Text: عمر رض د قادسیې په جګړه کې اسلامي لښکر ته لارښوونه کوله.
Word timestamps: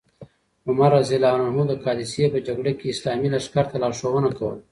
عمر 0.67 0.89
رض 0.93 1.09
د 1.69 1.73
قادسیې 1.85 2.27
په 2.33 2.39
جګړه 2.47 2.71
کې 2.79 2.85
اسلامي 2.93 3.27
لښکر 3.33 3.65
ته 3.71 3.77
لارښوونه 3.83 4.29
کوله. 4.37 4.57